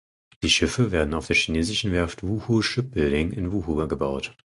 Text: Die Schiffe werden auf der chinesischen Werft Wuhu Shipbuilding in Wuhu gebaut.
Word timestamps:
Die 0.41 0.49
Schiffe 0.49 0.89
werden 0.91 1.13
auf 1.13 1.27
der 1.27 1.35
chinesischen 1.35 1.91
Werft 1.91 2.23
Wuhu 2.23 2.63
Shipbuilding 2.63 3.33
in 3.33 3.51
Wuhu 3.51 3.87
gebaut. 3.87 4.35